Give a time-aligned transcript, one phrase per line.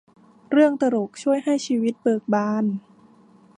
[0.51, 2.65] เรื่องตลกช่วยให้ชีวิตเบิกบาน